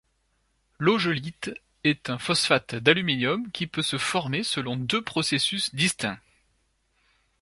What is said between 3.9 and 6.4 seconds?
former selon deux processus distincts.